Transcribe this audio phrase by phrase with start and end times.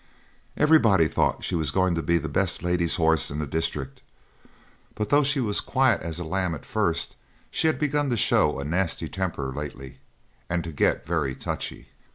[0.57, 4.01] Everybody thought she was going to be the best lady's horse in the district;
[4.95, 7.15] but though she was as quiet as a lamb at first
[7.51, 9.99] she had begun to show a nasty temper lately,
[10.49, 11.89] and to get very touchy.